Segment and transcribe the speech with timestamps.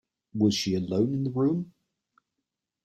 [0.33, 1.73] Was she alone in the room?